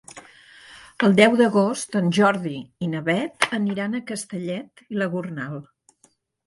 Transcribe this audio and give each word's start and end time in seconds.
El 1.07 1.13
deu 1.19 1.35
d'agost 1.41 1.99
en 2.01 2.09
Jordi 2.19 2.55
i 2.87 2.91
na 2.95 3.05
Beth 3.11 3.49
aniran 3.61 3.93
a 3.93 4.05
Castellet 4.13 4.87
i 4.89 5.01
la 5.03 5.15
Gornal. 5.17 5.67